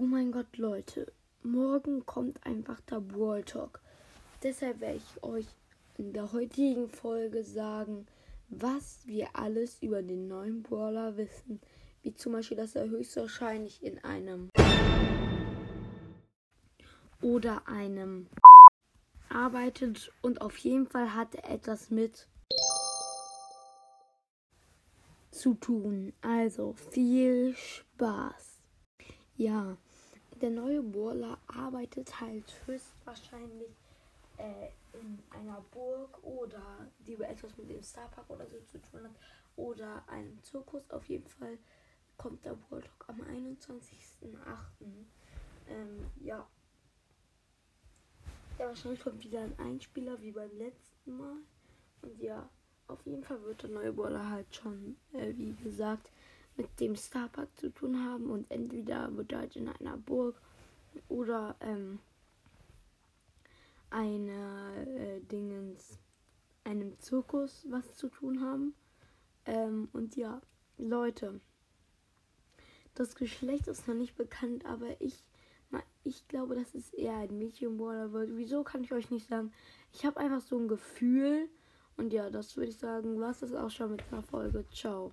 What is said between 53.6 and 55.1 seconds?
der neue Brawler halt schon,